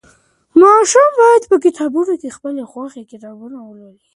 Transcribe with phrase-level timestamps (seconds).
[0.61, 3.95] ماشومان په کتابتونونو کې د خپلې خوښې کتابونه لولي.